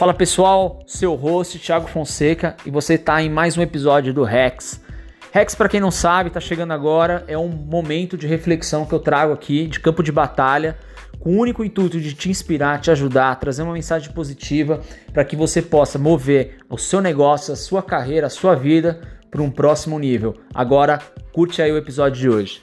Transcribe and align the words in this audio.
Fala 0.00 0.14
pessoal, 0.14 0.78
seu 0.86 1.14
host 1.14 1.58
Thiago 1.58 1.86
Fonseca 1.86 2.56
e 2.64 2.70
você 2.70 2.94
está 2.94 3.22
em 3.22 3.28
mais 3.28 3.58
um 3.58 3.60
episódio 3.60 4.14
do 4.14 4.24
Rex. 4.24 4.82
Rex, 5.30 5.54
para 5.54 5.68
quem 5.68 5.78
não 5.78 5.90
sabe, 5.90 6.28
está 6.28 6.40
chegando 6.40 6.72
agora, 6.72 7.22
é 7.28 7.36
um 7.36 7.48
momento 7.48 8.16
de 8.16 8.26
reflexão 8.26 8.86
que 8.86 8.94
eu 8.94 8.98
trago 8.98 9.34
aqui 9.34 9.66
de 9.66 9.78
campo 9.78 10.02
de 10.02 10.10
batalha, 10.10 10.78
com 11.18 11.36
o 11.36 11.38
único 11.38 11.62
intuito 11.62 12.00
de 12.00 12.14
te 12.14 12.30
inspirar, 12.30 12.80
te 12.80 12.90
ajudar, 12.90 13.38
trazer 13.38 13.62
uma 13.62 13.74
mensagem 13.74 14.10
positiva 14.14 14.80
para 15.12 15.22
que 15.22 15.36
você 15.36 15.60
possa 15.60 15.98
mover 15.98 16.60
o 16.70 16.78
seu 16.78 17.02
negócio, 17.02 17.52
a 17.52 17.56
sua 17.56 17.82
carreira, 17.82 18.28
a 18.28 18.30
sua 18.30 18.54
vida 18.54 19.02
para 19.30 19.42
um 19.42 19.50
próximo 19.50 19.98
nível. 19.98 20.34
Agora, 20.54 20.98
curte 21.30 21.60
aí 21.60 21.70
o 21.70 21.76
episódio 21.76 22.18
de 22.18 22.30
hoje. 22.30 22.62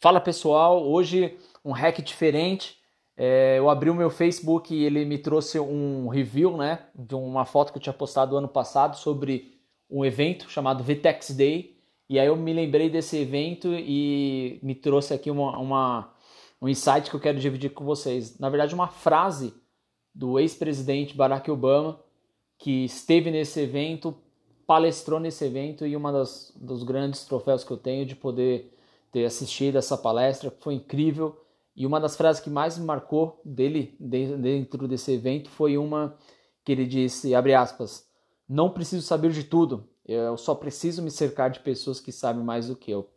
Fala 0.00 0.20
pessoal, 0.20 0.80
hoje 0.88 1.36
um 1.64 1.72
hack 1.72 2.00
diferente 2.00 2.75
é, 3.16 3.58
eu 3.58 3.70
abri 3.70 3.88
o 3.88 3.94
meu 3.94 4.10
Facebook 4.10 4.74
e 4.74 4.84
ele 4.84 5.04
me 5.04 5.16
trouxe 5.16 5.58
um 5.58 6.08
review, 6.08 6.56
né, 6.56 6.80
de 6.94 7.14
uma 7.14 7.46
foto 7.46 7.72
que 7.72 7.78
eu 7.78 7.82
tinha 7.82 7.92
postado 7.92 8.36
ano 8.36 8.48
passado 8.48 8.96
sobre 8.96 9.56
um 9.90 10.04
evento 10.04 10.50
chamado 10.50 10.84
VTEX 10.84 11.30
Day. 11.30 11.76
E 12.08 12.18
aí 12.18 12.26
eu 12.26 12.36
me 12.36 12.52
lembrei 12.52 12.90
desse 12.90 13.16
evento 13.16 13.68
e 13.72 14.60
me 14.62 14.74
trouxe 14.74 15.14
aqui 15.14 15.30
uma, 15.30 15.58
uma 15.58 16.12
um 16.60 16.68
insight 16.68 17.10
que 17.10 17.16
eu 17.16 17.20
quero 17.20 17.38
dividir 17.38 17.70
com 17.70 17.84
vocês. 17.84 18.38
Na 18.38 18.48
verdade, 18.48 18.74
uma 18.74 18.88
frase 18.88 19.54
do 20.14 20.38
ex-presidente 20.38 21.16
Barack 21.16 21.50
Obama 21.50 22.00
que 22.58 22.84
esteve 22.84 23.30
nesse 23.30 23.60
evento, 23.60 24.16
palestrou 24.66 25.20
nesse 25.20 25.44
evento 25.44 25.86
e 25.86 25.94
uma 25.94 26.10
das, 26.10 26.52
dos 26.56 26.82
grandes 26.82 27.24
troféus 27.24 27.62
que 27.62 27.70
eu 27.70 27.76
tenho 27.76 28.06
de 28.06 28.16
poder 28.16 28.72
ter 29.12 29.24
assistido 29.24 29.76
essa 29.76 29.96
palestra, 29.96 30.50
foi 30.60 30.74
incrível 30.74 31.36
e 31.76 31.86
uma 31.86 32.00
das 32.00 32.16
frases 32.16 32.42
que 32.42 32.48
mais 32.48 32.78
me 32.78 32.86
marcou 32.86 33.40
dele 33.44 33.94
dentro 34.00 34.88
desse 34.88 35.12
evento 35.12 35.50
foi 35.50 35.76
uma 35.76 36.16
que 36.64 36.72
ele 36.72 36.86
disse, 36.86 37.34
abre 37.34 37.54
aspas, 37.54 38.08
não 38.48 38.70
preciso 38.70 39.06
saber 39.06 39.30
de 39.30 39.44
tudo, 39.44 39.86
eu 40.04 40.36
só 40.36 40.54
preciso 40.54 41.02
me 41.02 41.10
cercar 41.10 41.50
de 41.50 41.60
pessoas 41.60 42.00
que 42.00 42.10
sabem 42.10 42.42
mais 42.42 42.68
do 42.68 42.76
que 42.76 42.90
eu. 42.90 43.08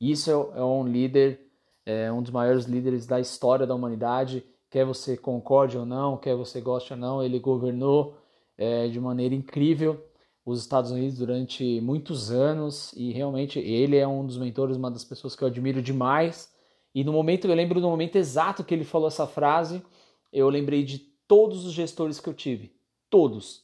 Isso 0.00 0.30
é 0.30 0.62
um 0.62 0.86
líder, 0.86 1.40
é 1.84 2.12
um 2.12 2.22
dos 2.22 2.30
maiores 2.30 2.66
líderes 2.66 3.04
da 3.06 3.18
história 3.18 3.66
da 3.66 3.74
humanidade, 3.74 4.44
quer 4.70 4.84
você 4.84 5.16
concorde 5.16 5.76
ou 5.76 5.84
não, 5.84 6.16
quer 6.16 6.36
você 6.36 6.60
goste 6.60 6.92
ou 6.92 6.98
não, 6.98 7.22
ele 7.22 7.38
governou 7.38 8.16
é, 8.56 8.86
de 8.88 9.00
maneira 9.00 9.34
incrível 9.34 10.04
os 10.44 10.60
Estados 10.60 10.90
Unidos 10.90 11.18
durante 11.18 11.80
muitos 11.80 12.30
anos 12.30 12.92
e 12.94 13.12
realmente 13.12 13.58
ele 13.58 13.96
é 13.96 14.06
um 14.06 14.24
dos 14.24 14.38
mentores, 14.38 14.76
uma 14.76 14.90
das 14.90 15.04
pessoas 15.04 15.34
que 15.34 15.42
eu 15.42 15.48
admiro 15.48 15.82
demais 15.82 16.56
e 16.98 17.04
no 17.04 17.12
momento, 17.12 17.46
eu 17.46 17.54
lembro 17.54 17.80
do 17.80 17.88
momento 17.88 18.16
exato 18.16 18.64
que 18.64 18.74
ele 18.74 18.82
falou 18.82 19.06
essa 19.06 19.24
frase, 19.24 19.80
eu 20.32 20.48
lembrei 20.48 20.82
de 20.82 20.98
todos 21.28 21.64
os 21.64 21.72
gestores 21.72 22.18
que 22.18 22.28
eu 22.28 22.34
tive. 22.34 22.72
Todos. 23.08 23.62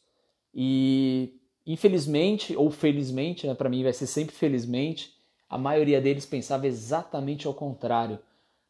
E 0.54 1.34
infelizmente, 1.66 2.56
ou 2.56 2.70
felizmente, 2.70 3.44
né, 3.44 3.54
para 3.54 3.68
mim 3.68 3.82
vai 3.82 3.92
ser 3.92 4.06
sempre 4.06 4.32
felizmente, 4.32 5.14
a 5.48 5.58
maioria 5.58 6.00
deles 6.00 6.24
pensava 6.24 6.68
exatamente 6.68 7.48
ao 7.48 7.54
contrário. 7.54 8.20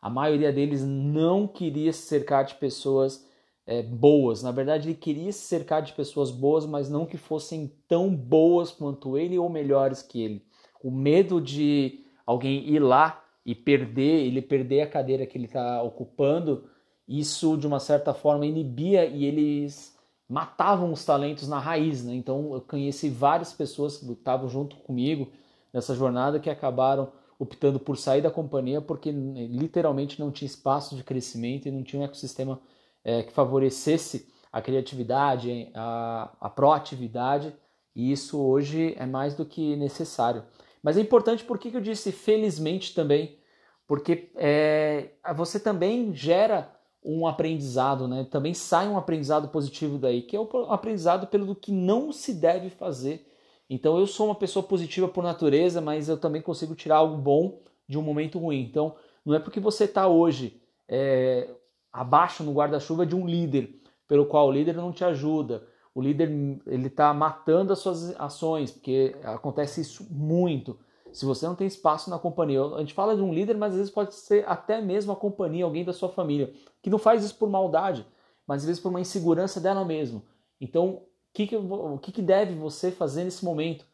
A 0.00 0.08
maioria 0.08 0.50
deles 0.50 0.82
não 0.82 1.46
queria 1.46 1.92
se 1.92 2.06
cercar 2.06 2.46
de 2.46 2.54
pessoas 2.54 3.28
é, 3.66 3.82
boas. 3.82 4.42
Na 4.42 4.50
verdade, 4.50 4.88
ele 4.88 4.96
queria 4.96 5.30
se 5.30 5.40
cercar 5.40 5.82
de 5.82 5.92
pessoas 5.92 6.30
boas, 6.30 6.64
mas 6.64 6.88
não 6.88 7.04
que 7.04 7.18
fossem 7.18 7.70
tão 7.86 8.16
boas 8.16 8.70
quanto 8.70 9.18
ele 9.18 9.38
ou 9.38 9.50
melhores 9.50 10.00
que 10.00 10.22
ele. 10.22 10.42
O 10.82 10.90
medo 10.90 11.38
de 11.38 12.02
alguém 12.24 12.66
ir 12.66 12.78
lá 12.78 13.23
e 13.44 13.54
perder, 13.54 14.26
ele 14.26 14.40
perder 14.40 14.82
a 14.82 14.86
cadeira 14.86 15.26
que 15.26 15.36
ele 15.36 15.46
está 15.46 15.82
ocupando, 15.82 16.68
isso 17.06 17.56
de 17.56 17.66
uma 17.66 17.78
certa 17.78 18.14
forma 18.14 18.46
inibia 18.46 19.04
e 19.04 19.24
eles 19.24 19.94
matavam 20.28 20.92
os 20.92 21.04
talentos 21.04 21.46
na 21.46 21.58
raiz, 21.58 22.02
né? 22.04 22.14
Então 22.14 22.54
eu 22.54 22.60
conheci 22.62 23.10
várias 23.10 23.52
pessoas 23.52 23.98
que 23.98 24.10
estavam 24.10 24.48
junto 24.48 24.76
comigo 24.76 25.30
nessa 25.72 25.94
jornada 25.94 26.40
que 26.40 26.48
acabaram 26.48 27.12
optando 27.38 27.78
por 27.78 27.98
sair 27.98 28.22
da 28.22 28.30
companhia 28.30 28.80
porque 28.80 29.10
literalmente 29.10 30.18
não 30.18 30.30
tinha 30.30 30.46
espaço 30.46 30.96
de 30.96 31.04
crescimento 31.04 31.66
e 31.66 31.70
não 31.70 31.82
tinha 31.82 32.00
um 32.00 32.04
ecossistema 32.04 32.58
é, 33.04 33.22
que 33.22 33.32
favorecesse 33.32 34.32
a 34.50 34.62
criatividade, 34.62 35.68
a, 35.74 36.30
a 36.40 36.48
proatividade, 36.48 37.52
e 37.94 38.12
isso 38.12 38.40
hoje 38.40 38.94
é 38.96 39.04
mais 39.04 39.34
do 39.34 39.44
que 39.44 39.74
necessário. 39.76 40.44
Mas 40.84 40.98
é 40.98 41.00
importante 41.00 41.42
porque 41.42 41.70
que 41.70 41.76
eu 41.78 41.80
disse 41.80 42.12
felizmente 42.12 42.94
também, 42.94 43.38
porque 43.86 44.30
é, 44.36 45.12
você 45.34 45.58
também 45.58 46.14
gera 46.14 46.70
um 47.02 47.26
aprendizado, 47.26 48.06
né? 48.06 48.26
Também 48.30 48.52
sai 48.52 48.86
um 48.86 48.98
aprendizado 48.98 49.48
positivo 49.48 49.96
daí, 49.96 50.20
que 50.20 50.36
é 50.36 50.40
o 50.40 50.46
aprendizado 50.70 51.26
pelo 51.26 51.54
que 51.54 51.72
não 51.72 52.12
se 52.12 52.34
deve 52.34 52.68
fazer. 52.68 53.26
Então 53.68 53.98
eu 53.98 54.06
sou 54.06 54.26
uma 54.26 54.34
pessoa 54.34 54.62
positiva 54.62 55.08
por 55.08 55.24
natureza, 55.24 55.80
mas 55.80 56.10
eu 56.10 56.18
também 56.18 56.42
consigo 56.42 56.74
tirar 56.74 56.96
algo 56.96 57.16
bom 57.16 57.62
de 57.88 57.96
um 57.96 58.02
momento 58.02 58.38
ruim. 58.38 58.60
Então 58.60 58.94
não 59.24 59.34
é 59.34 59.38
porque 59.38 59.60
você 59.60 59.84
está 59.84 60.06
hoje 60.06 60.60
é, 60.86 61.48
abaixo 61.90 62.44
no 62.44 62.52
guarda-chuva 62.52 63.06
de 63.06 63.16
um 63.16 63.26
líder, 63.26 63.80
pelo 64.06 64.26
qual 64.26 64.48
o 64.48 64.52
líder 64.52 64.74
não 64.74 64.92
te 64.92 65.02
ajuda, 65.02 65.66
o 65.94 66.02
líder 66.02 66.28
ele 66.66 66.88
está 66.88 67.14
matando 67.14 67.72
as 67.72 67.78
suas 67.78 68.18
ações, 68.20 68.72
porque 68.72 69.14
acontece 69.22 69.80
isso 69.80 70.06
muito. 70.10 70.76
Se 71.12 71.24
você 71.24 71.46
não 71.46 71.54
tem 71.54 71.68
espaço 71.68 72.10
na 72.10 72.18
companhia, 72.18 72.60
a 72.64 72.80
gente 72.80 72.92
fala 72.92 73.14
de 73.14 73.22
um 73.22 73.32
líder, 73.32 73.56
mas 73.56 73.70
às 73.70 73.78
vezes 73.78 73.92
pode 73.92 74.12
ser 74.14 74.44
até 74.48 74.80
mesmo 74.80 75.12
a 75.12 75.16
companhia, 75.16 75.64
alguém 75.64 75.84
da 75.84 75.92
sua 75.92 76.08
família, 76.08 76.52
que 76.82 76.90
não 76.90 76.98
faz 76.98 77.24
isso 77.24 77.36
por 77.36 77.48
maldade, 77.48 78.04
mas 78.44 78.62
às 78.62 78.66
vezes 78.66 78.82
por 78.82 78.88
uma 78.88 79.00
insegurança 79.00 79.60
dela 79.60 79.84
mesma. 79.84 80.22
Então, 80.60 80.88
o 80.88 81.02
que, 81.32 81.46
que, 81.46 81.56
o 81.56 81.98
que, 81.98 82.10
que 82.10 82.22
deve 82.22 82.54
você 82.54 82.90
fazer 82.90 83.22
nesse 83.22 83.44
momento? 83.44 83.86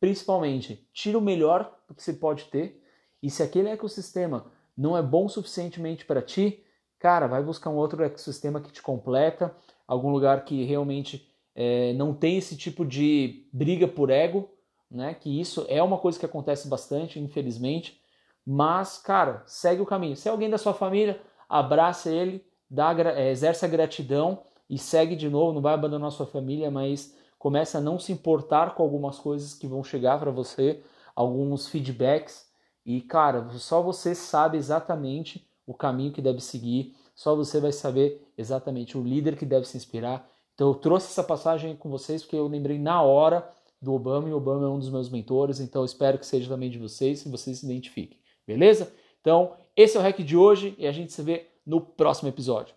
Principalmente, 0.00 0.88
tira 0.94 1.18
o 1.18 1.22
melhor 1.22 1.76
que 1.94 2.02
você 2.02 2.14
pode 2.14 2.44
ter, 2.44 2.82
e 3.22 3.28
se 3.28 3.42
aquele 3.42 3.68
ecossistema 3.68 4.46
não 4.76 4.96
é 4.96 5.02
bom 5.02 5.28
suficientemente 5.28 6.06
para 6.06 6.22
ti, 6.22 6.64
cara, 6.98 7.26
vai 7.26 7.42
buscar 7.42 7.68
um 7.68 7.76
outro 7.76 8.02
ecossistema 8.02 8.60
que 8.60 8.72
te 8.72 8.80
completa, 8.80 9.54
algum 9.86 10.10
lugar 10.10 10.44
que 10.46 10.64
realmente 10.64 11.30
é, 11.54 11.92
não 11.94 12.14
tem 12.14 12.38
esse 12.38 12.56
tipo 12.56 12.84
de 12.84 13.46
briga 13.52 13.86
por 13.86 14.10
ego, 14.10 14.50
né? 14.90 15.14
Que 15.14 15.40
isso 15.40 15.64
é 15.68 15.82
uma 15.82 15.98
coisa 15.98 16.18
que 16.18 16.26
acontece 16.26 16.68
bastante, 16.68 17.18
infelizmente. 17.18 18.00
Mas, 18.46 18.98
cara, 18.98 19.42
segue 19.46 19.80
o 19.80 19.86
caminho. 19.86 20.16
Se 20.16 20.28
é 20.28 20.30
alguém 20.30 20.50
da 20.50 20.58
sua 20.58 20.74
família, 20.74 21.20
abraça 21.48 22.10
ele, 22.10 22.44
dá, 22.68 22.94
é, 23.16 23.30
exerce 23.30 23.64
a 23.64 23.68
gratidão 23.68 24.42
e 24.68 24.78
segue 24.78 25.14
de 25.14 25.28
novo. 25.28 25.52
Não 25.52 25.62
vai 25.62 25.74
abandonar 25.74 26.10
sua 26.10 26.26
família, 26.26 26.70
mas 26.70 27.16
começa 27.38 27.78
a 27.78 27.80
não 27.80 27.98
se 27.98 28.12
importar 28.12 28.74
com 28.74 28.82
algumas 28.82 29.18
coisas 29.18 29.54
que 29.54 29.66
vão 29.66 29.82
chegar 29.82 30.18
para 30.18 30.30
você, 30.30 30.82
alguns 31.14 31.68
feedbacks. 31.68 32.46
E, 32.84 33.00
cara, 33.00 33.48
só 33.50 33.80
você 33.80 34.14
sabe 34.14 34.56
exatamente 34.56 35.46
o 35.66 35.74
caminho 35.74 36.12
que 36.12 36.20
deve 36.20 36.40
seguir, 36.40 36.96
só 37.14 37.36
você 37.36 37.60
vai 37.60 37.70
saber 37.70 38.26
exatamente 38.36 38.98
o 38.98 39.02
líder 39.02 39.36
que 39.36 39.46
deve 39.46 39.66
se 39.66 39.76
inspirar 39.76 40.28
então 40.54 40.68
eu 40.68 40.74
trouxe 40.74 41.06
essa 41.06 41.22
passagem 41.22 41.74
com 41.76 41.88
vocês 41.88 42.22
porque 42.22 42.36
eu 42.36 42.46
lembrei 42.46 42.78
na 42.78 43.02
hora 43.02 43.48
do 43.80 43.92
Obama 43.92 44.28
e 44.28 44.32
o 44.32 44.36
Obama 44.36 44.66
é 44.66 44.68
um 44.68 44.78
dos 44.78 44.90
meus 44.90 45.08
mentores, 45.08 45.60
então 45.60 45.84
espero 45.84 46.18
que 46.18 46.26
seja 46.26 46.48
também 46.48 46.70
de 46.70 46.78
vocês 46.78 47.24
e 47.24 47.28
vocês 47.28 47.58
se 47.58 47.66
identifiquem, 47.66 48.18
beleza? 48.46 48.92
Então 49.20 49.52
esse 49.76 49.96
é 49.96 50.00
o 50.00 50.02
hack 50.02 50.18
de 50.22 50.36
hoje 50.36 50.74
e 50.78 50.86
a 50.86 50.92
gente 50.92 51.12
se 51.12 51.22
vê 51.22 51.46
no 51.66 51.80
próximo 51.80 52.28
episódio. 52.28 52.74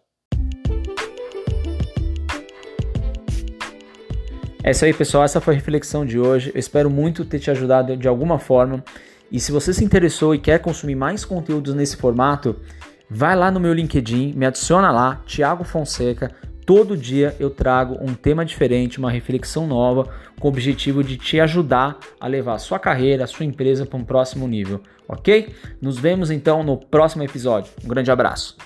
É 4.65 4.71
isso 4.71 4.83
aí, 4.83 4.91
pessoal. 4.91 5.23
Essa 5.23 5.39
foi 5.39 5.53
a 5.53 5.57
reflexão 5.57 6.03
de 6.03 6.19
hoje. 6.19 6.51
Eu 6.51 6.59
espero 6.59 6.89
muito 6.89 7.23
ter 7.23 7.37
te 7.37 7.51
ajudado 7.51 7.95
de 7.95 8.07
alguma 8.07 8.39
forma. 8.39 8.83
E 9.31 9.39
se 9.39 9.51
você 9.51 9.71
se 9.71 9.85
interessou 9.85 10.33
e 10.33 10.39
quer 10.39 10.59
consumir 10.59 10.95
mais 10.95 11.23
conteúdos 11.23 11.75
nesse 11.75 11.95
formato, 11.95 12.55
vai 13.07 13.35
lá 13.35 13.51
no 13.51 13.59
meu 13.59 13.71
LinkedIn, 13.71 14.33
me 14.33 14.43
adiciona 14.43 14.89
lá, 14.91 15.21
Thiago 15.27 15.63
Fonseca. 15.63 16.33
Todo 16.65 16.97
dia 16.97 17.35
eu 17.39 17.49
trago 17.49 17.97
um 18.01 18.15
tema 18.15 18.43
diferente, 18.43 18.97
uma 18.97 19.11
reflexão 19.11 19.67
nova, 19.67 20.09
com 20.39 20.47
o 20.47 20.51
objetivo 20.51 21.03
de 21.03 21.15
te 21.15 21.39
ajudar 21.39 21.99
a 22.19 22.27
levar 22.27 22.55
a 22.55 22.59
sua 22.59 22.79
carreira, 22.79 23.23
a 23.23 23.27
sua 23.27 23.45
empresa 23.45 23.85
para 23.85 23.99
um 23.99 24.03
próximo 24.03 24.47
nível, 24.47 24.81
ok? 25.07 25.53
Nos 25.79 25.99
vemos 25.99 26.31
então 26.31 26.63
no 26.63 26.77
próximo 26.77 27.23
episódio. 27.23 27.71
Um 27.83 27.87
grande 27.87 28.09
abraço. 28.09 28.57